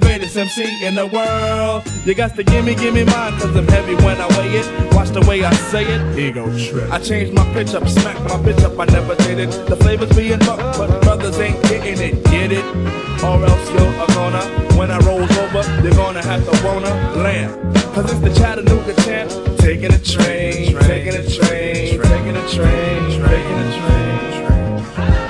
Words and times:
greatest 0.00 0.36
MC 0.36 0.84
in 0.84 0.94
the 0.94 1.06
world. 1.06 1.82
You 2.04 2.14
got 2.14 2.34
to 2.36 2.42
gimme, 2.42 2.74
gimme 2.74 3.04
mine 3.04 3.32
cause 3.38 3.54
I'm 3.56 3.68
heavy 3.68 3.94
when 3.96 4.20
I 4.20 4.26
weigh 4.38 4.58
it. 4.58 4.94
Watch 4.94 5.10
the 5.10 5.20
way 5.28 5.44
I 5.44 5.52
say 5.70 5.84
it. 5.84 6.18
Ego 6.18 6.46
Trip. 6.58 6.90
I 6.90 6.98
changed 6.98 7.34
my 7.34 7.44
pitch 7.52 7.74
up, 7.74 7.86
smack 7.88 8.18
my 8.24 8.42
pitch 8.42 8.62
up, 8.64 8.78
I 8.78 8.86
never 8.86 9.14
did 9.16 9.38
it. 9.38 9.50
The 9.68 9.76
flavors 9.76 10.10
being 10.16 10.38
bucked, 10.40 10.78
but 10.78 11.02
brothers 11.02 11.38
ain't 11.38 11.62
getting 11.64 11.98
it, 12.00 12.24
get 12.24 12.52
it? 12.52 12.64
Or 13.22 13.44
else 13.44 13.70
you 13.70 13.86
are 14.02 14.12
gonna, 14.18 14.44
when 14.76 14.90
I 14.90 14.98
rolls 15.00 15.30
over, 15.38 15.62
you're 15.82 15.92
gonna 15.94 16.22
have 16.22 16.42
to 16.44 16.64
wanna 16.64 16.92
land. 17.22 17.52
Cause 17.94 18.10
it's 18.10 18.20
the 18.20 18.32
Chattanooga 18.40 18.94
champ, 19.02 19.30
taking 19.58 19.92
a 19.92 19.98
train, 19.98 20.78
taking 20.80 21.14
a 21.14 21.24
train, 21.28 22.00
taking 22.00 22.36
a 22.36 22.48
train, 22.48 23.20
taking 23.22 23.58
a 23.58 23.76
train. 23.76 24.10
Now 24.96 25.29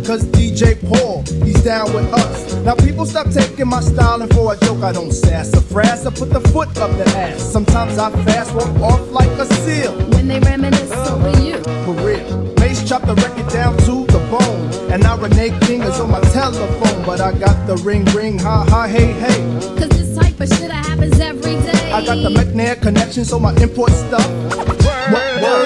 Cause 0.05 0.25
DJ 0.25 0.73
Paul, 0.89 1.23
he's 1.45 1.63
down 1.63 1.93
with 1.93 2.11
us. 2.11 2.55
Now 2.65 2.73
people 2.75 3.05
stop 3.05 3.29
taking 3.29 3.67
my 3.67 3.81
style 3.81 4.21
and 4.21 4.33
for 4.33 4.53
a 4.53 4.57
joke 4.57 4.83
I 4.83 4.91
don't 4.91 5.11
sass 5.11 5.53
or 5.55 5.61
frass. 5.61 6.07
I 6.07 6.09
put 6.09 6.31
the 6.31 6.41
foot 6.49 6.75
up 6.79 6.91
the 6.97 7.07
ass. 7.17 7.39
Sometimes 7.39 7.99
I 7.99 8.09
fast 8.25 8.53
walk 8.55 8.69
off 8.81 9.11
like 9.11 9.29
a 9.39 9.45
seal. 9.45 9.93
When 10.09 10.27
they 10.27 10.39
reminisce 10.39 10.91
uh, 10.91 11.15
over 11.15 11.39
you. 11.41 11.57
For 11.85 11.93
real. 12.03 12.53
Mace 12.59 12.87
chop 12.87 13.03
the 13.03 13.13
record 13.13 13.47
down 13.49 13.77
to 13.85 14.05
the 14.11 14.19
bone. 14.31 14.91
And 14.91 15.03
now 15.03 15.17
Renee 15.17 15.57
King 15.61 15.83
is 15.83 15.99
on 15.99 16.09
my 16.09 16.21
telephone. 16.31 17.05
But 17.05 17.21
I 17.21 17.31
got 17.37 17.67
the 17.67 17.77
ring 17.77 18.03
ring, 18.05 18.39
ha 18.39 18.65
ha, 18.67 18.87
hey 18.87 19.13
hey. 19.13 19.37
Cause 19.77 19.89
this 19.89 20.17
type 20.17 20.39
of 20.39 20.49
shit 20.49 20.71
happens 20.71 21.19
every 21.19 21.57
day. 21.61 21.91
I 21.91 22.03
got 22.03 22.15
the 22.15 22.29
McNair 22.29 22.81
connection, 22.81 23.23
so 23.23 23.39
my 23.39 23.53
import 23.61 23.91
stuff. 23.91 24.27
Word, 24.57 24.67
word, 25.13 25.43
I'm 25.43 25.43
up. 25.43 25.60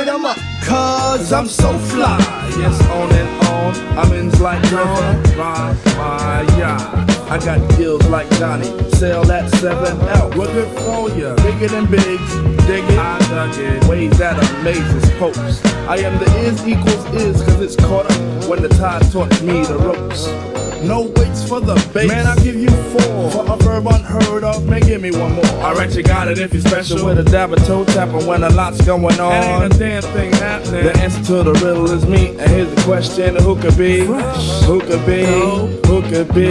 Cause 1.25 1.33
I'm 1.33 1.47
so 1.47 1.75
fly. 1.89 2.19
Yes, 2.55 2.79
on 2.89 3.11
and 3.11 3.47
on. 3.47 3.97
I'm 3.97 4.13
in 4.13 4.29
like 4.39 4.61
John. 4.65 5.23
Ride 5.35 5.75
my 5.97 6.43
yacht. 6.55 7.09
I 7.31 7.39
got 7.39 7.67
deals 7.75 8.07
like 8.09 8.29
Johnny. 8.38 8.67
Sell 8.91 9.23
that 9.23 9.51
7L. 9.53 10.38
We're 10.38 10.45
good 10.45 10.69
for 10.77 11.09
ya. 11.17 11.35
Bigger 11.38 11.69
than 11.69 11.89
bigs. 11.89 12.31
Dig 12.67 12.83
it. 12.83 12.99
I 12.99 13.17
dug 13.29 13.57
it. 13.57 13.83
Ways 13.85 14.15
that 14.19 14.38
amazes 14.59 15.09
popes. 15.17 15.65
I 15.88 15.97
am 15.97 16.15
the 16.19 16.29
is 16.41 16.63
equals 16.67 17.03
is 17.15 17.41
cause 17.41 17.59
it's 17.59 17.75
caught 17.75 18.05
up 18.05 18.47
when 18.47 18.61
the 18.61 18.69
tide 18.69 19.11
taught 19.11 19.31
me 19.41 19.65
the 19.65 19.79
ropes. 19.79 20.64
No 20.83 21.03
weights 21.15 21.47
for 21.47 21.59
the 21.59 21.75
base. 21.93 22.07
Man, 22.09 22.27
I'll 22.27 22.35
give 22.43 22.55
you 22.55 22.69
four. 22.69 23.31
For 23.31 23.53
a 23.53 23.57
verb 23.57 23.88
unheard 23.88 24.43
of, 24.43 24.67
man, 24.67 24.81
give 24.81 25.01
me 25.01 25.11
one 25.11 25.33
more. 25.33 25.45
Alright, 25.45 25.95
you 25.95 26.03
got 26.03 26.27
it 26.27 26.38
if 26.39 26.53
you're 26.53 26.61
special 26.61 27.05
with 27.05 27.19
a 27.19 27.23
dab 27.23 27.53
of 27.53 27.65
toe 27.65 27.85
tapping 27.85 28.25
when 28.25 28.43
a 28.43 28.49
lot's 28.49 28.81
going 28.85 29.19
on. 29.19 29.31
Ain't 29.31 29.73
a 29.73 29.77
damn 29.77 30.03
thing 30.03 30.31
happening. 30.33 30.83
The 30.85 30.97
answer 30.97 31.23
to 31.23 31.43
the 31.43 31.53
riddle 31.53 31.89
is 31.91 32.05
me. 32.05 32.29
And 32.29 32.51
here's 32.51 32.73
the 32.73 32.81
question 32.83 33.35
who 33.35 33.59
could 33.59 33.77
be? 33.77 34.05
Who 34.05 34.79
could 34.79 35.05
be? 35.05 35.85
Who 35.86 36.02
could 36.02 36.34
be? 36.34 36.48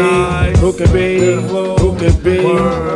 Who 0.59 0.73
could 0.73 0.93
be? 0.93 1.35
Who 1.35 1.99
could 1.99 2.23
be? 2.23 2.39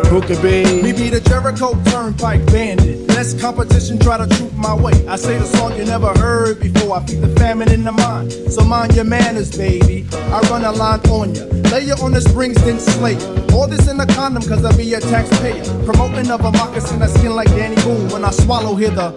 Who 0.09 0.21
could 0.23 0.41
be? 0.41 0.83
Me 0.83 0.93
be 0.93 1.11
the 1.11 1.21
Jericho 1.21 1.75
Turnpike 1.91 2.47
Bandit. 2.47 3.09
Less 3.09 3.39
competition, 3.41 3.99
try 3.99 4.19
to 4.19 4.27
troop 4.37 4.53
my 4.55 4.75
way. 4.75 4.93
I 5.09 5.17
say 5.17 5.37
the 5.37 5.45
song 5.45 5.77
you 5.77 5.85
never 5.85 6.17
heard 6.19 6.61
before. 6.61 6.97
I 6.97 7.05
feed 7.07 7.21
the 7.21 7.29
famine 7.41 7.71
in 7.73 7.83
the 7.83 7.93
mind. 7.93 8.33
So 8.53 8.63
mind 8.65 8.95
your 8.95 9.05
manners, 9.05 9.57
baby. 9.57 10.07
I 10.13 10.41
run 10.49 10.65
a 10.65 10.71
line 10.71 11.01
on 11.11 11.35
ya. 11.35 11.45
Lay 11.73 11.85
you 11.85 11.95
on 11.95 12.13
the 12.13 12.21
springs, 12.21 12.57
then 12.65 12.79
slay 12.79 13.15
ya. 13.15 13.55
All 13.55 13.67
this 13.67 13.89
in 13.89 13.99
a 13.99 14.07
condom, 14.07 14.43
cause 14.43 14.65
I 14.65 14.77
be 14.77 14.95
a 14.95 15.01
taxpayer. 15.01 15.65
Promoting 15.85 16.31
of 16.31 16.45
a 16.45 16.53
moccasin, 16.53 17.03
I 17.03 17.09
skin 17.09 17.35
like 17.35 17.49
Danny 17.49 17.77
Boone. 17.83 18.09
When 18.11 18.25
I 18.25 18.31
swallow 18.31 18.77
here 18.77 18.91
the 18.91 19.11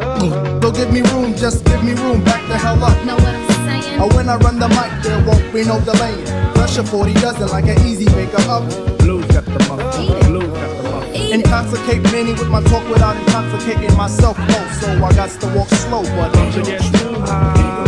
don't 0.59 0.75
give 0.75 0.91
me 0.91 1.01
room, 1.13 1.35
just 1.35 1.63
give 1.65 1.83
me 1.83 1.93
room. 1.93 2.23
Back 2.23 2.47
the 2.47 2.57
hell 2.57 2.83
up. 2.83 3.05
Know 3.05 3.15
what 3.15 3.25
I'm 3.25 3.33
saying? 3.47 3.50
Or 3.99 4.09
when 4.15 4.29
I 4.29 4.35
run 4.37 4.59
the 4.59 4.67
mic, 4.69 4.91
there 5.03 5.19
won't 5.25 5.53
be 5.53 5.63
no 5.63 5.79
delaying. 5.81 6.25
Pressure 6.53 6.83
40 6.83 7.13
dozen 7.15 7.47
like 7.49 7.65
an 7.65 7.79
easy 7.87 8.05
baker 8.05 8.41
oven. 8.49 8.97
Blues 8.97 9.25
got 9.27 9.45
the 9.45 9.59
muffin. 9.69 10.07
Blues 10.29 10.47
got 10.47 10.83
the 10.83 10.89
muffin. 10.89 11.31
Intoxicate 11.31 12.03
many 12.11 12.33
with 12.33 12.49
my 12.49 12.61
talk 12.63 12.87
without 12.89 13.15
intoxicating 13.17 13.95
myself. 13.97 14.37
Oh, 14.39 14.77
so 14.81 14.87
I 15.03 15.13
got 15.13 15.29
to 15.41 15.47
walk 15.55 15.69
slow, 15.69 16.03
but 16.03 16.33
Don't 16.33 16.55
you 16.55 16.63
get 16.63 16.81
too 16.81 17.13
high. 17.21 17.80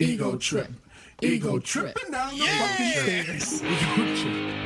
Ego 0.00 0.36
trip, 0.36 0.70
ego 1.20 1.58
trip. 1.58 1.98
Down 2.12 2.30
the 2.38 2.46
fucking 2.46 2.92
stairs. 2.92 3.62
Ego 3.64 4.04
trip. 4.14 4.58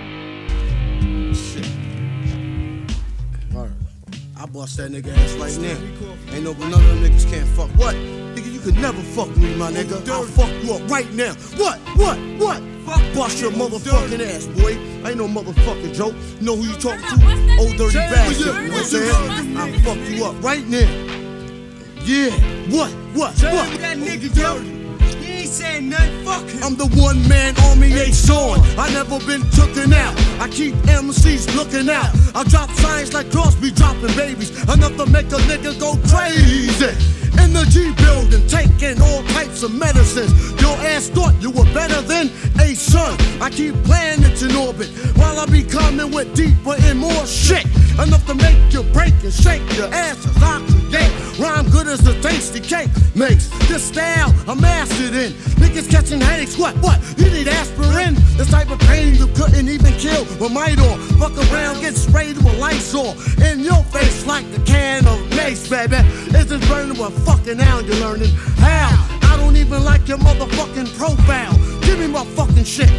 Alright. 3.54 3.70
I 4.36 4.46
bust 4.46 4.76
that 4.76 4.90
nigga 4.90 5.16
ass 5.16 5.32
right 5.34 5.56
now. 5.58 5.78
Ain't 6.34 6.44
no 6.44 6.52
none 6.52 6.74
of 6.74 6.86
them 6.86 6.98
niggas 7.02 7.30
can't 7.30 7.48
fuck. 7.48 7.70
What? 7.78 7.94
Nigga, 7.94 8.52
you 8.52 8.60
could 8.60 8.76
never 8.76 9.00
fuck 9.00 9.34
me, 9.38 9.54
my 9.54 9.72
nigga. 9.72 10.06
I'll 10.10 10.24
fuck 10.24 10.50
you 10.62 10.74
up 10.74 10.90
right 10.90 11.10
now. 11.14 11.32
What? 11.56 11.78
What? 11.96 12.18
What? 12.38 12.62
Fuck 12.84 13.14
bust 13.14 13.40
your 13.40 13.52
motherfucking 13.52 14.20
ass, 14.20 14.46
boy. 14.48 14.76
I 15.02 15.10
ain't 15.10 15.18
no 15.18 15.28
motherfucking 15.28 15.94
joke. 15.94 16.14
You 16.40 16.46
know 16.46 16.56
who 16.56 16.64
you 16.64 16.74
talking 16.74 17.00
to? 17.00 17.14
Ol' 17.58 17.72
Dirty 17.78 17.96
Bastard. 17.96 18.38
You 18.38 18.52
know 18.52 18.74
what 18.74 18.80
I'm 18.80 18.84
saying? 18.84 19.56
I'll 19.56 19.80
fuck 19.80 20.10
you 20.10 20.24
up 20.26 20.42
right 20.44 20.66
now. 20.68 20.90
Yeah. 22.04 22.30
What? 22.68 22.90
What? 23.14 23.32
What? 23.40 23.80
that 23.80 23.96
nigga, 23.96 24.36
yo. 24.36 24.81
Ain't 25.42 25.50
saying 25.50 25.88
nothing. 25.88 26.24
Fuck 26.24 26.48
him. 26.48 26.62
I'm 26.62 26.76
the 26.76 26.86
one 27.02 27.26
man 27.26 27.56
army 27.66 27.92
ain't 27.92 28.30
on. 28.30 28.60
I 28.78 28.88
never 28.92 29.18
been 29.26 29.42
tooken 29.50 29.92
out. 29.92 30.14
I 30.40 30.48
keep 30.48 30.72
MCs 30.86 31.56
looking 31.56 31.90
out. 31.90 32.14
I 32.32 32.44
drop 32.44 32.70
signs 32.70 33.12
like 33.12 33.28
Crosby 33.32 33.72
dropping 33.72 34.14
babies. 34.14 34.50
Enough 34.70 34.96
to 34.98 35.06
make 35.06 35.26
a 35.26 35.42
nigga 35.50 35.74
go 35.80 35.98
crazy. 36.06 37.21
In 37.40 37.52
the 37.52 37.64
G 37.70 37.92
building, 38.02 38.46
taking 38.48 39.00
all 39.00 39.22
types 39.34 39.62
of 39.62 39.74
medicines. 39.74 40.32
Your 40.60 40.76
ass 40.92 41.08
thought 41.08 41.34
you 41.40 41.50
were 41.50 41.64
better 41.72 42.00
than 42.02 42.30
a 42.60 42.74
son. 42.74 43.16
I 43.40 43.50
keep 43.50 43.74
planets 43.84 44.42
in 44.42 44.54
orbit 44.56 44.88
while 45.16 45.38
I 45.38 45.46
be 45.46 45.62
coming 45.62 46.10
with 46.10 46.34
deeper 46.34 46.74
and 46.88 46.98
more 46.98 47.26
shit. 47.26 47.64
Enough 47.98 48.26
to 48.26 48.34
make 48.34 48.72
you 48.72 48.82
break 48.92 49.14
and 49.22 49.32
shake 49.32 49.62
your 49.76 49.88
asses. 49.92 50.36
I 50.42 50.60
create 50.90 51.12
Rhyme 51.38 51.68
good 51.70 51.88
as 51.88 52.06
a 52.06 52.20
tasty 52.20 52.60
cake 52.60 52.90
makes. 53.14 53.48
This 53.66 53.84
style 53.84 54.34
I'm 54.46 54.60
mastered 54.60 55.14
in. 55.14 55.32
Niggas 55.62 55.90
catching 55.90 56.20
headaches, 56.20 56.58
what, 56.58 56.76
what? 56.76 57.00
You 57.18 57.30
need 57.30 57.48
aspirin? 57.48 58.14
This 58.36 58.50
type 58.50 58.70
of 58.70 58.78
pain 58.80 59.14
you 59.14 59.26
couldn't 59.28 59.68
even 59.68 59.92
kill 59.94 60.24
with 60.38 60.52
Midol. 60.52 60.98
Fuck 61.18 61.36
around, 61.50 61.80
get 61.80 61.94
sprayed 61.94 62.36
with 62.36 62.58
Lysol. 62.58 63.16
In 63.42 63.60
your 63.60 63.82
face 63.84 64.26
like 64.26 64.44
a 64.56 64.60
can 64.64 65.06
of 65.06 65.18
mace, 65.30 65.68
baby. 65.68 65.96
Is 66.36 66.48
this 66.48 66.68
burning 66.68 66.98
what 66.98 67.12
fucking 67.24 67.56
now 67.56 67.80
you're 67.80 67.96
learning? 67.96 68.30
How? 68.58 68.90
I 69.22 69.36
don't 69.36 69.56
even 69.56 69.84
like 69.84 70.06
your 70.08 70.18
motherfucking 70.18 70.96
profile. 70.96 71.54
Give 71.82 71.98
me 71.98 72.06
my 72.06 72.24
fucking 72.36 72.64
shit. 72.64 72.90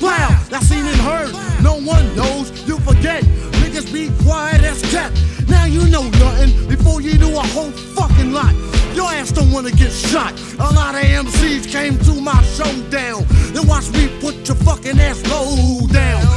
Wow, 0.00 0.30
that's 0.50 0.66
seen 0.66 0.84
and 0.84 0.96
heard. 0.96 1.32
No 1.62 1.74
one 1.80 2.04
knows, 2.16 2.50
you 2.66 2.78
forget. 2.80 3.22
Niggas 3.62 3.92
be 3.92 4.10
quiet 4.24 4.62
as 4.62 4.82
kept. 4.90 5.16
Now 5.48 5.64
you 5.64 5.86
know 5.88 6.04
nothing 6.24 6.68
before 6.68 7.00
you 7.00 7.18
do 7.18 7.30
a 7.36 7.46
whole 7.54 7.70
fucking 7.70 8.32
lot. 8.32 8.54
Your 8.94 9.10
ass 9.10 9.32
don't 9.32 9.50
wanna 9.50 9.70
get 9.70 9.90
shot. 9.90 10.32
A 10.58 10.72
lot 10.74 10.94
of 10.94 11.02
MCs 11.02 11.70
came 11.70 11.98
to 12.00 12.20
my 12.20 12.42
showdown. 12.42 13.24
Then 13.52 13.66
watch 13.66 13.90
me 13.90 14.08
put 14.20 14.46
your 14.46 14.56
fucking 14.56 14.98
ass 14.98 15.24
low 15.28 15.86
down. 15.88 16.31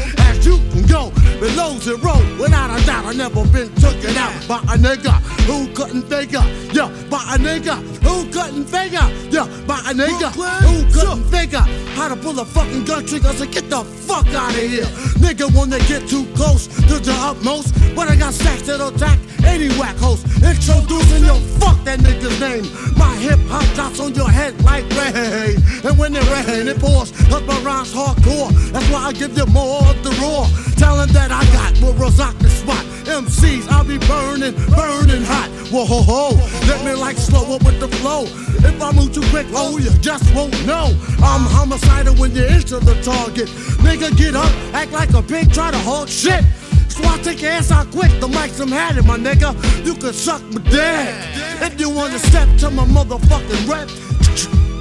Can 1.35 1.43
go 1.43 1.47
below 1.47 1.79
zero, 1.79 2.39
without 2.39 2.79
a 2.79 2.85
doubt, 2.85 3.05
I 3.05 3.13
never 3.13 3.45
been 3.47 3.73
taken 3.75 4.15
out 4.17 4.33
by 4.47 4.59
a 4.73 4.77
nigga 4.77 5.13
who 5.45 5.67
couldn't 5.73 6.03
figure. 6.03 6.43
Yeah, 6.71 6.89
by 7.09 7.35
a 7.35 7.37
nigga 7.37 7.75
who 8.03 8.29
couldn't 8.31 8.65
figure. 8.65 9.07
Yeah, 9.29 9.45
by 9.67 9.79
a 9.79 9.93
nigga 9.93 10.31
who 10.63 10.93
couldn't 10.93 11.25
figure 11.25 11.59
how 11.95 12.07
to 12.09 12.15
pull 12.15 12.39
a 12.39 12.45
fucking 12.45 12.85
gun 12.85 13.05
trigger. 13.05 13.33
So 13.33 13.45
get 13.47 13.69
the 13.69 13.83
fuck 13.83 14.27
out 14.27 14.51
of 14.51 14.55
here. 14.55 14.85
Nigga 15.19 15.53
When 15.57 15.69
they 15.69 15.79
get 15.87 16.07
too 16.07 16.25
close 16.35 16.67
to 16.67 16.99
the 16.99 17.15
utmost, 17.19 17.73
but 17.95 18.07
I 18.07 18.15
got 18.15 18.33
stacks 18.33 18.63
that'll 18.63 18.89
attack 18.89 19.19
any 19.43 19.69
whack 19.79 19.95
host. 19.97 20.25
Introducing 20.43 21.25
your 21.25 21.39
fuck 21.59 21.83
that 21.83 21.99
nigga's 21.99 22.39
name. 22.39 22.65
My 22.97 23.13
hip 23.15 23.39
hop 23.47 23.65
drops 23.75 23.99
on 23.99 24.13
your 24.13 24.29
head 24.29 24.61
like 24.63 24.83
rain. 24.91 25.57
And 25.83 25.97
when 25.97 26.15
it 26.15 26.25
rain, 26.29 26.67
it 26.67 26.79
pours. 26.79 27.11
Cause 27.29 27.43
my 27.43 27.59
rhymes 27.61 27.93
hardcore. 27.93 28.51
That's 28.71 28.89
why 28.89 29.07
I 29.07 29.13
give 29.13 29.37
you 29.37 29.45
more 29.47 29.81
of 29.87 30.03
the 30.03 30.11
raw. 30.21 30.47
Talent 30.77 31.11
that 31.13 31.31
I 31.31 31.43
got 31.53 31.79
will 31.81 31.93
rock 31.93 32.37
the 32.39 32.49
spot. 32.49 32.83
MCs, 33.05 33.67
I'll 33.69 33.83
be 33.83 33.97
burning, 33.99 34.53
burning 34.73 35.23
hot. 35.23 35.49
Whoa 35.71 35.85
ho 35.85 36.01
ho. 36.01 36.29
Let 36.67 36.83
me 36.85 36.93
like 36.93 37.17
slow 37.17 37.55
up 37.55 37.63
with 37.63 37.79
the 37.79 37.87
flow. 37.87 38.23
If 38.23 38.81
I 38.81 38.91
move 38.91 39.13
too 39.13 39.21
quick, 39.29 39.47
oh, 39.51 39.77
you 39.77 39.91
just 39.99 40.33
won't 40.33 40.53
know. 40.65 40.95
I'm 41.23 41.45
homicidal 41.45 42.15
when 42.15 42.35
you 42.35 42.45
enter 42.45 42.79
the 42.79 42.95
target. 43.01 43.47
Nigga, 43.85 44.15
get 44.17 44.35
up, 44.35 44.51
act 44.73 44.91
like 44.91 45.13
a 45.13 45.21
pig, 45.21 45.53
try 45.53 45.71
to 45.71 45.77
hold 45.79 46.09
shit. 46.09 46.43
So 46.89 47.03
I 47.03 47.17
take 47.21 47.41
your 47.41 47.51
ass 47.51 47.71
out 47.71 47.91
quick, 47.91 48.11
the 48.19 48.27
mic's 48.27 48.59
I'm 48.59 48.69
had 48.69 48.97
it, 48.97 49.05
my 49.05 49.17
nigga. 49.17 49.53
You 49.85 49.93
can 49.95 50.13
suck 50.13 50.41
my 50.53 50.61
dick. 50.61 51.15
If 51.61 51.79
you 51.79 51.89
wanna 51.89 52.19
step 52.19 52.47
to 52.59 52.71
my 52.71 52.85
motherfucking 52.85 53.67
rep, 53.67 53.89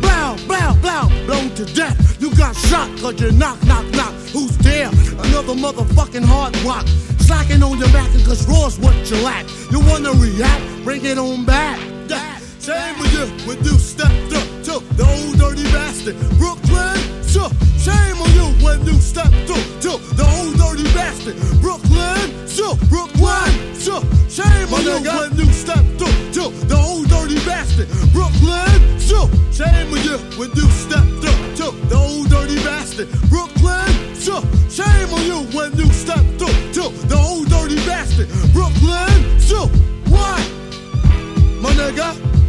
blow, 0.05 0.37
blow, 0.47 0.71
blow, 0.85 1.05
blown 1.27 1.49
to 1.57 1.65
death. 1.75 1.97
You 2.21 2.35
got 2.37 2.55
shot 2.57 2.89
cause 3.01 3.21
you 3.21 3.33
knock, 3.33 3.59
knock, 3.65 3.87
knock. 3.93 4.15
Who's 4.33 4.57
there? 4.59 4.89
Another 5.27 5.55
motherfucking 5.55 6.25
hard 6.25 6.57
rock. 6.65 6.87
Slacking 7.19 7.63
on 7.63 7.79
your 7.79 7.89
back 7.89 8.11
cause 8.27 8.47
raw's 8.47 8.79
what 8.79 8.95
you 9.11 9.17
lack. 9.23 9.47
You 9.71 9.81
wanna 9.81 10.13
react? 10.13 10.63
Bring 10.85 11.05
it 11.05 11.19
on 11.19 11.45
back. 11.45 11.79
Yeah. 12.09 12.39
Same 12.59 12.99
with 12.99 13.13
you 13.13 13.27
when 13.47 13.63
you 13.65 13.79
stepped 13.79 14.33
up 14.33 14.49
to 14.69 14.75
the 14.97 15.05
Ol' 15.05 15.33
Dirty 15.37 15.65
Bastard. 15.73 16.17
Brooklyn, 16.39 16.97
so 17.23 17.49
shame 17.77 18.17
on 18.25 18.33
you 18.33 18.49
when 18.65 18.85
you 18.87 18.95
stepped 19.01 19.51
up 19.51 19.65
to 19.85 19.93
the 20.17 20.25
Ol' 20.25 20.53
Dirty 20.53 20.85
Bastard. 20.95 21.37
Brooklyn, 21.61 22.49
so 22.49 22.77
Brooklyn, 22.89 23.53
so 23.75 24.01
shame 24.29 24.73
on 24.73 24.83
you 24.83 24.97
when 25.13 25.37
you 25.37 25.45
stepped 25.53 26.01
up 26.01 26.15
to 26.37 26.49
the 26.69 26.77
Ol' 26.77 27.05
Dirty 27.05 27.37
Bastard. 27.45 27.89
Brooklyn, 28.13 28.99
so 28.99 29.29
shame 29.55 29.93
on 29.93 30.03
you 30.03 30.19
when 30.37 30.51
you 30.57 30.69
stepped 30.71 31.25
up 31.25 31.39
to 31.55 31.71
the 31.87 31.95
Ol' 31.95 32.25
Dirty 32.25 32.57
Bastard. 32.65 33.09
Brooklyn, 33.31 34.15
so 34.17 34.41
shame 34.69 35.15
on 35.15 35.23
you 35.25 35.47
when 35.57 35.73
you 35.79 35.87
stepped 35.93 36.43
up 36.43 36.57
to 36.75 36.91
the 37.07 37.17
Ol' 37.17 37.45
Dirty 37.45 37.77
Bastard. 37.87 38.29
Brooklyn, 38.53 39.39
so 39.39 39.69
what? 40.11 40.43
My 41.63 41.71
nigga. 41.71 42.44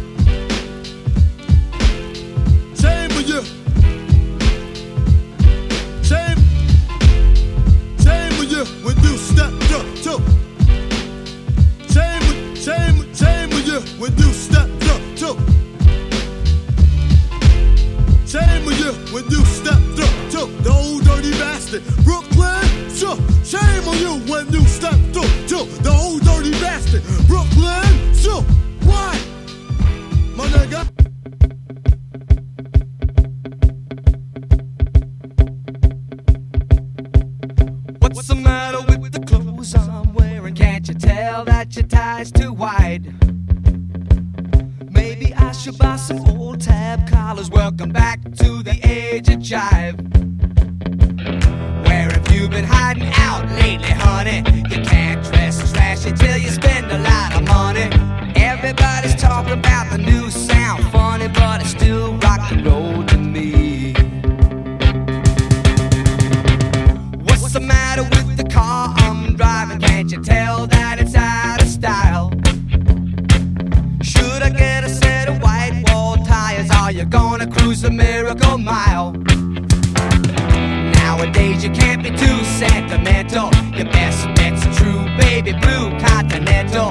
When 19.16 19.24
you 19.30 19.42
stepped 19.46 19.98
up 19.98 20.30
to 20.32 20.46
the 20.62 20.68
Ol' 20.70 20.98
Dirty 20.98 21.30
Bastard. 21.38 21.82
Brooklyn, 22.04 22.90
so 22.90 23.16
shame 23.44 23.88
on 23.88 23.96
you 23.96 24.20
when 24.30 24.46
you 24.52 24.60
stepped 24.66 25.16
up 25.16 25.24
to 25.48 25.64
the 25.80 25.88
Ol' 25.88 26.18
Dirty 26.18 26.50
Bastard. 26.60 27.02
Brooklyn, 27.26 28.14
so 28.14 28.42
what? 28.84 29.18
My 30.36 30.46
nigga. 30.48 30.95
Everybody's 59.06 59.28
talking 59.28 59.52
about 59.52 59.90
the 59.92 59.98
new 59.98 60.30
sound, 60.32 60.82
funny, 60.90 61.28
but 61.28 61.60
it's 61.60 61.70
still 61.70 62.14
rock 62.14 62.50
and 62.50 62.66
roll 62.66 63.04
to 63.04 63.16
me. 63.16 63.92
What's 67.22 67.52
the 67.52 67.60
matter 67.60 68.02
with 68.02 68.36
the 68.36 68.42
car 68.50 68.92
I'm 68.96 69.36
driving? 69.36 69.78
Can't 69.78 70.10
you 70.10 70.20
tell 70.20 70.66
that 70.66 70.98
it's 70.98 71.14
out 71.14 71.62
of 71.62 71.68
style? 71.68 72.30
Should 74.02 74.42
I 74.42 74.50
get 74.50 74.82
a 74.82 74.88
set 74.88 75.28
of 75.28 75.40
white 75.40 75.84
wall 75.86 76.16
tires? 76.24 76.68
Are 76.72 76.90
you 76.90 77.04
gonna 77.04 77.46
cruise 77.46 77.82
the 77.82 77.92
miracle 77.92 78.58
mile? 78.58 79.12
Nowadays 80.98 81.62
you 81.62 81.70
can't 81.70 82.02
be 82.02 82.10
too 82.10 82.44
sentimental. 82.58 83.50
Your 83.72 83.86
best 83.86 84.26
bet's 84.34 84.64
true 84.76 85.04
baby 85.16 85.52
blue 85.52 85.96
continental. 86.00 86.90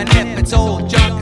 Even 0.00 0.28
if 0.28 0.38
it's 0.38 0.52
old 0.52 0.88
junk, 0.88 1.17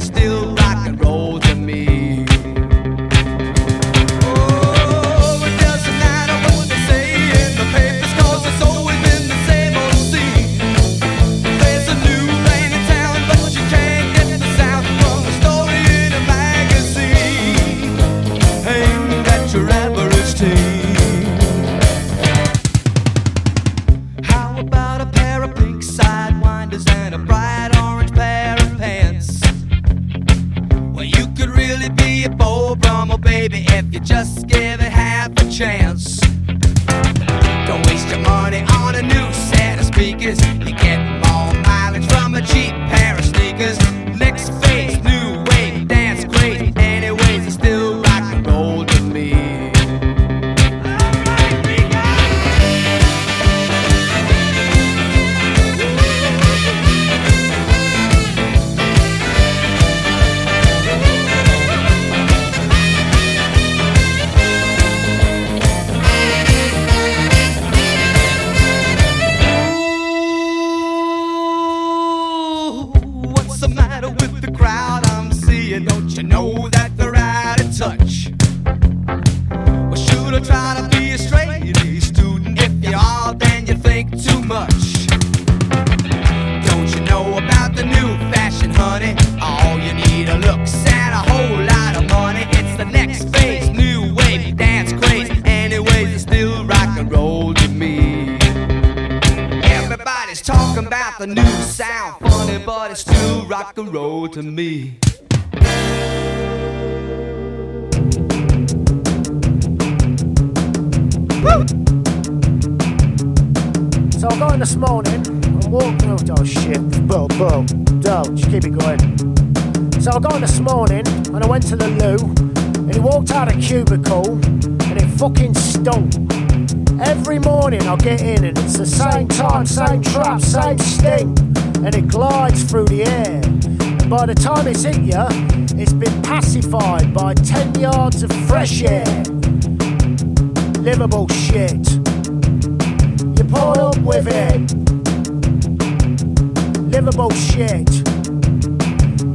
Livable 147.07 147.30
shit. 147.30 147.88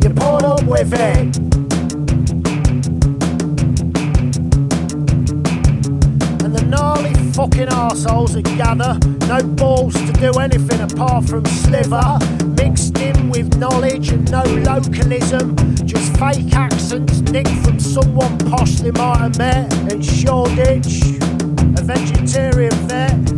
You 0.03 0.09
put 0.09 0.43
up 0.43 0.61
with 0.63 0.91
it. 0.91 1.38
And 6.43 6.53
the 6.53 6.65
gnarly 6.67 7.13
fucking 7.32 7.69
assholes 7.69 8.34
that 8.34 8.43
gather, 8.57 8.99
no 9.26 9.41
balls 9.55 9.93
to 9.93 10.11
do 10.11 10.38
anything 10.38 10.82
apart 10.82 11.30
from 11.30 11.45
sliver, 11.45 12.19
mixed 12.57 12.97
in 12.97 13.30
with 13.30 13.55
knowledge 13.55 14.09
and 14.09 14.30
no 14.30 14.43
localism, 14.43 15.55
just 15.86 16.11
fake 16.17 16.53
accents 16.53 17.22
nicked 17.32 17.55
from 17.63 17.80
someone 17.80 18.38
posh 18.49 18.82
they 18.82 18.91
might 18.91 19.19
have 19.19 19.38
met. 19.38 19.72
In 19.89 20.01
Shoreditch, 20.01 21.03
a 21.80 21.84
vegetarian 21.84 22.76
vet, 22.89 23.32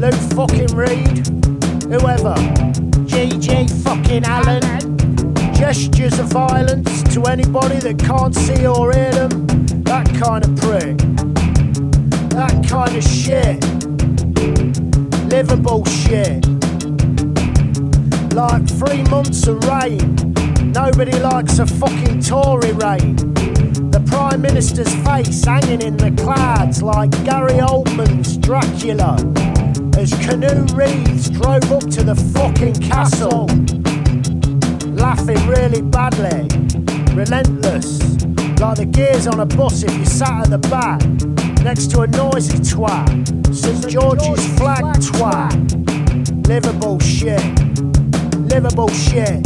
Lou 0.00 0.10
fucking 0.34 0.74
Reed, 0.74 1.28
whoever, 1.86 2.34
GG 3.12 3.70
fucking 3.84 4.24
Allin, 4.24 5.54
gestures 5.54 6.18
of 6.18 6.26
violence 6.26 7.02
to 7.14 7.22
anybody 7.24 7.76
that 7.76 7.98
can't 7.98 8.34
see 8.34 8.66
or 8.66 8.92
hear 8.92 9.12
them, 9.12 9.46
that 9.84 10.06
kind 10.18 10.44
of 10.44 10.56
prick 10.56 10.98
that 12.34 12.66
kind 12.66 12.96
of 12.96 13.04
shit. 13.04 13.62
Livable 15.28 15.84
shit. 15.84 16.46
Like 18.34 18.66
three 18.68 19.02
months 19.10 19.46
of 19.46 19.62
rain. 19.64 20.32
Nobody 20.72 21.18
likes 21.18 21.58
a 21.58 21.66
fucking 21.66 22.22
Tory 22.22 22.72
rain. 22.72 23.16
The 23.90 24.02
Prime 24.06 24.40
Minister's 24.40 24.94
face 25.04 25.44
hanging 25.44 25.82
in 25.82 25.96
the 25.96 26.10
clouds 26.22 26.82
like 26.82 27.10
Gary 27.24 27.60
Oldman's 27.60 28.38
Dracula. 28.38 29.51
As 30.02 30.10
Keanu 30.14 30.66
Reeves 30.76 31.30
drove 31.30 31.70
up 31.70 31.88
to 31.90 32.02
the 32.02 32.16
fucking 32.34 32.74
castle. 32.90 33.46
Laughing 34.96 35.38
really 35.46 35.80
badly. 35.80 36.48
Relentless. 37.14 38.00
Like 38.58 38.78
the 38.78 38.88
gears 38.90 39.28
on 39.28 39.38
a 39.38 39.46
bus 39.46 39.84
if 39.84 39.96
you 39.96 40.04
sat 40.04 40.42
at 40.42 40.50
the 40.50 40.58
back 40.58 41.00
next 41.62 41.92
to 41.92 42.00
a 42.00 42.08
noisy 42.08 42.58
twat. 42.58 43.06
St 43.54 43.88
George's 43.88 44.44
flag 44.58 44.82
twat. 44.96 45.54
Livable 46.48 46.98
shit. 46.98 47.40
Livable 48.50 48.88
shit. 48.88 49.44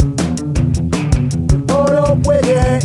Put 1.67 1.91
up 1.91 2.17
with 2.25 2.47
it. 2.47 2.83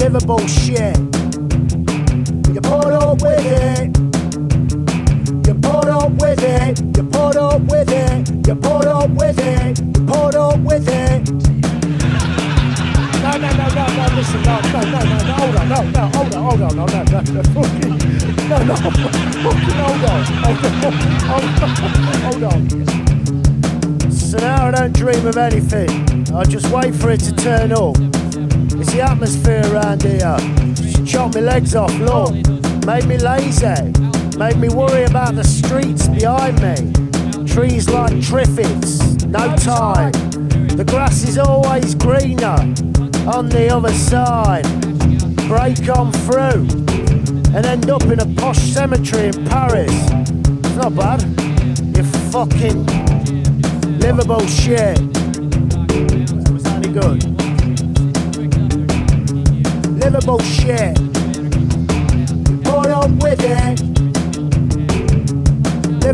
Livable 0.00 0.46
shit. 0.46 1.11
Up 6.12 6.20
with 6.20 6.42
it. 6.42 6.80
You 6.96 7.04
put 7.04 7.36
up 7.36 7.60
with 7.62 7.90
it. 7.90 8.46
You 8.46 8.54
put 8.54 8.86
up 8.86 9.10
with 9.10 9.38
it. 9.38 9.78
You 9.80 10.06
put 10.06 10.34
up 10.34 10.58
with 10.58 10.88
it. 10.88 11.30
No, 13.22 13.38
no, 13.38 13.48
no, 13.52 13.68
no, 13.68 13.86
no, 13.86 14.16
listen, 14.16 14.42
no, 14.42 14.60
no, 14.60 14.80
no, 14.80 14.98
no, 14.98 15.16
no, 15.24 15.32
hold 15.32 15.56
on, 15.56 15.68
no, 15.68 15.82
no, 15.82 16.06
hold 16.08 16.34
on, 16.34 16.42
hold 16.42 16.62
on, 16.62 16.76
no, 16.76 16.86
no, 16.86 17.02
no, 17.04 17.20
no, 17.20 17.42
fucking, 17.54 17.96
no, 18.48 18.58
no, 18.64 18.74
fucking 18.74 19.12
hold 19.78 20.04
on, 20.10 20.24
hold 20.42 20.64
on, 20.64 20.92
hold 21.28 21.50
on, 21.62 22.20
hold 22.20 22.42
on. 22.42 24.10
So 24.10 24.38
now 24.38 24.66
I 24.66 24.70
don't 24.72 24.92
dream 24.92 25.24
of 25.24 25.36
anything, 25.36 25.88
I 26.34 26.42
just 26.44 26.68
wait 26.72 26.94
for 26.96 27.10
it 27.12 27.20
to 27.20 27.32
turn 27.32 27.72
up. 27.72 27.96
It's 28.80 28.92
the 28.92 29.02
atmosphere 29.02 29.62
around 29.72 30.02
here. 30.02 30.36
Just 30.74 31.06
chop 31.06 31.34
my 31.34 31.40
legs 31.40 31.76
off, 31.76 31.94
look, 32.00 32.34
made 32.84 33.06
me 33.06 33.18
lazy, 33.18 34.11
made 34.48 34.56
me 34.56 34.68
worry 34.70 35.04
about 35.04 35.36
the 35.36 35.44
streets 35.44 36.08
behind 36.08 36.56
me. 36.60 36.74
Trees 37.46 37.88
like 37.88 38.12
triffids, 38.14 39.24
no 39.24 39.54
time. 39.54 40.10
The 40.66 40.84
grass 40.84 41.22
is 41.22 41.38
always 41.38 41.94
greener 41.94 42.58
on 43.32 43.48
the 43.48 43.68
other 43.72 43.92
side. 43.92 44.64
Break 45.46 45.88
on 45.96 46.10
through 46.24 46.66
and 47.54 47.64
end 47.64 47.88
up 47.88 48.02
in 48.02 48.18
a 48.18 48.26
posh 48.34 48.58
cemetery 48.58 49.26
in 49.28 49.44
Paris. 49.44 49.92
It's 49.92 50.76
not 50.76 50.96
bad. 50.96 51.22
You 51.96 52.02
fucking 52.32 52.84
livable 54.00 54.44
shit. 54.46 54.98
Any 56.66 56.90
good? 56.92 57.22
Livable 60.02 60.40
shit. 60.40 60.96
Put 62.64 62.88
up 62.88 63.10
with 63.22 63.44
it. 63.44 63.91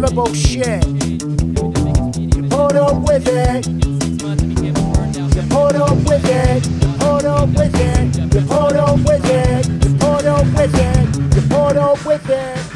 Livable 0.01 0.33
shit. 0.33 0.87
You 0.87 2.49
put 2.49 2.77
up 2.77 3.03
with 3.03 3.27
it. 3.27 3.67
You 3.67 5.43
put 5.49 5.75
up 5.75 5.97
with 6.07 6.25
it. 6.25 6.63
Put 7.01 7.25
up 7.25 7.49
with 7.49 7.75
it. 7.75 8.33
You 8.33 8.41
put 8.47 8.77
up 8.77 8.99
with 8.99 9.25
it. 9.25 9.67
You 9.67 9.99
put 9.99 10.25
up 10.25 10.47
with 10.55 10.75
it. 10.79 11.35
You 11.35 11.43
put 11.49 11.77
up 11.77 12.07
with 12.07 12.31
it. 12.31 12.68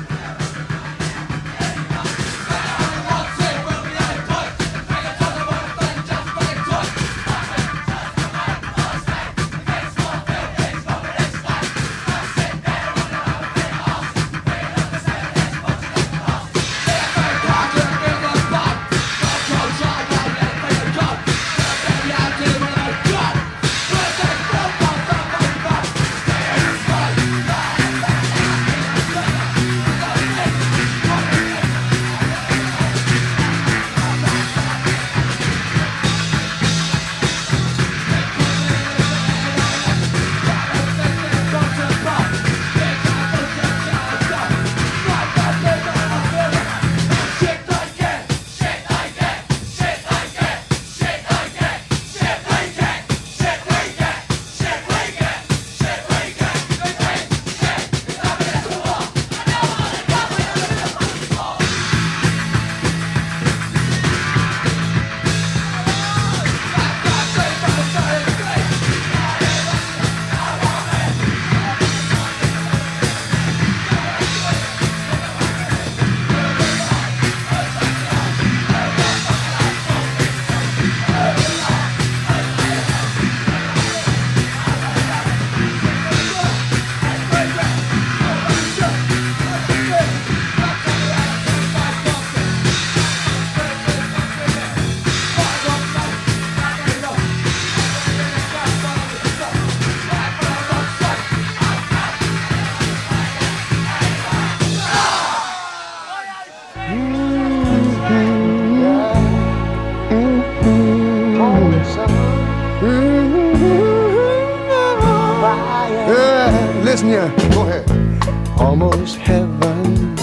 Virginia. 117.12 117.54
Go 117.54 117.62
ahead. 117.62 118.58
Almost 118.58 119.16
heaven. 119.16 120.16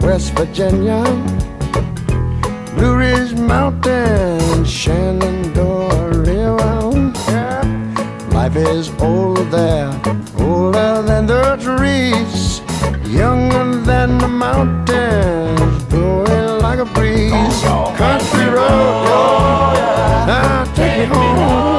West 0.00 0.32
Virginia. 0.34 1.02
Blue 2.74 2.96
Ridge 2.96 3.34
Mountain, 3.34 4.64
Shenandoah 4.64 6.08
River. 6.10 7.12
Yeah. 7.28 7.62
Life 8.32 8.56
is 8.56 8.90
older 9.00 9.44
there, 9.44 9.90
older 10.38 11.02
than 11.02 11.26
the 11.26 11.56
trees, 11.56 12.60
younger 13.08 13.80
than 13.82 14.18
the 14.18 14.28
mountains, 14.28 15.84
blowing 15.84 16.62
like 16.62 16.78
a 16.78 16.84
breeze. 16.84 17.62
Country 17.96 18.46
road, 18.46 19.06
oh, 19.08 20.24
now 20.26 20.64
take 20.74 20.98
me 21.00 21.06
home. 21.06 21.77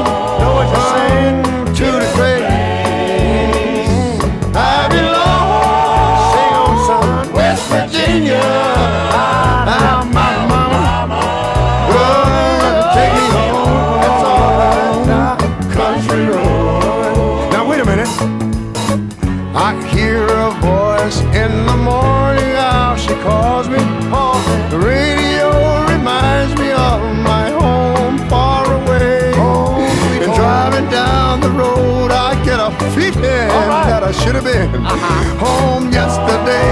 Should 34.19 34.35
have 34.35 34.43
been. 34.43 34.85
Uh-huh. 34.85 35.45
Home 35.45 35.91
yesterday. 35.91 36.69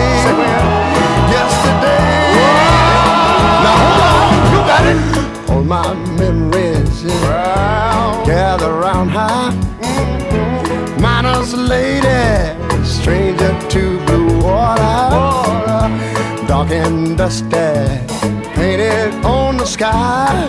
Yesterday. 1.36 2.08
Now 3.64 3.76
hold 3.84 4.02
on, 4.10 4.28
you 4.52 4.60
got 4.72 4.86
it. 4.92 5.50
All 5.50 5.64
my 5.64 5.94
memories 6.18 7.04
yeah, 7.04 8.24
gather 8.26 8.74
round 8.74 9.12
high. 9.12 9.52
Mm-hmm. 9.82 11.02
Minus 11.02 11.54
lady, 11.54 12.54
stranger 12.84 13.54
to 13.70 14.00
blue 14.06 14.42
water, 14.44 15.90
dark 16.48 16.72
and 16.72 17.18
dusty, 17.18 18.06
painted 18.56 19.14
on 19.26 19.58
the 19.58 19.66
sky. 19.66 20.48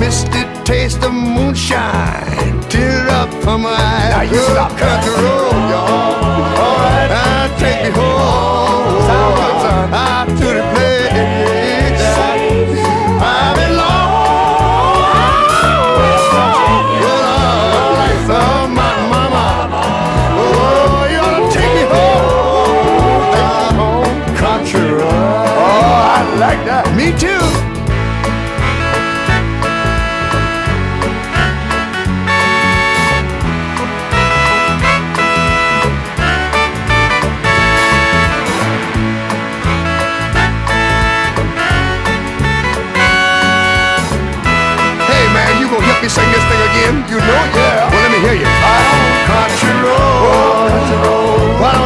Misty 0.00 0.44
taste 0.64 1.02
of 1.04 1.12
moonshine, 1.12 2.55
tear 2.68 3.08
up 3.08 3.32
from 3.42 3.62
my 3.62 3.70
eyes. 3.70 4.10
Now 4.10 4.22
you 4.22 4.42
stop 4.42 4.70
country 4.76 5.14
road, 5.14 5.70
y'all. 5.70 6.60
All 6.62 6.76
right, 6.84 7.08
now 7.08 7.56
take 7.58 7.82
me 7.84 7.90
home. 7.90 9.02
Sound 9.08 9.34
good, 9.38 9.56
son. 9.62 9.94
Out 9.94 10.28
to 10.28 10.46
the 10.58 10.64
place 10.74 11.45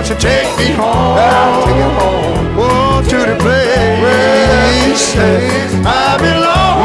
don't 0.00 0.08
you 0.08 0.16
take 0.16 0.56
me 0.56 0.72
home? 0.72 1.16
take 1.60 1.76
me 1.76 1.82
home. 2.00 2.56
Oh, 2.56 3.02
to 3.04 3.18
the 3.18 3.36
place 3.36 5.12
I 5.84 6.16
belong. 6.16 6.80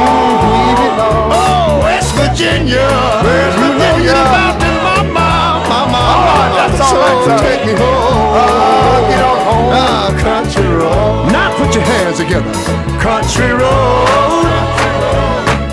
Oh, 1.31 1.79
West 1.83 2.11
Virginia. 2.15 2.83
West 3.23 3.55
Virginia. 3.55 4.19
Mountain 4.35 4.75
mama, 4.83 5.63
mama, 5.63 5.95
mama. 5.95 6.35
That's 6.59 6.81
all 6.81 6.95
right, 6.99 7.23
son. 7.25 7.39
Take 7.39 7.63
me 7.65 7.73
home. 7.79 8.35
Oh, 8.35 9.07
get 9.07 9.23
on 9.23 9.39
home. 9.47 9.71
Ah, 9.71 10.11
country 10.19 10.67
road. 10.67 11.31
Now 11.31 11.55
put 11.55 11.73
your 11.73 11.85
hands 11.85 12.17
together. 12.17 12.51
Country 12.99 13.51
road. 13.55 14.51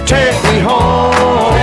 Take 0.06 0.38
me 0.44 0.60
home. 0.60 1.61